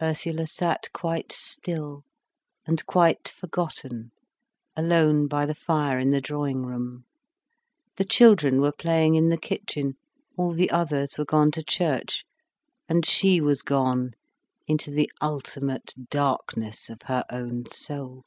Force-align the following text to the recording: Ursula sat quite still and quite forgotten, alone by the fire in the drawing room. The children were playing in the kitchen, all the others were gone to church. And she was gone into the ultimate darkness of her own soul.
Ursula 0.00 0.46
sat 0.46 0.88
quite 0.92 1.32
still 1.32 2.04
and 2.64 2.86
quite 2.86 3.26
forgotten, 3.26 4.12
alone 4.76 5.26
by 5.26 5.44
the 5.46 5.52
fire 5.52 5.98
in 5.98 6.12
the 6.12 6.20
drawing 6.20 6.64
room. 6.64 7.06
The 7.96 8.04
children 8.04 8.60
were 8.60 8.70
playing 8.70 9.16
in 9.16 9.30
the 9.30 9.36
kitchen, 9.36 9.94
all 10.38 10.52
the 10.52 10.70
others 10.70 11.18
were 11.18 11.24
gone 11.24 11.50
to 11.50 11.64
church. 11.64 12.22
And 12.88 13.04
she 13.04 13.40
was 13.40 13.62
gone 13.62 14.12
into 14.68 14.92
the 14.92 15.10
ultimate 15.20 15.92
darkness 16.08 16.88
of 16.88 17.02
her 17.06 17.24
own 17.28 17.66
soul. 17.68 18.24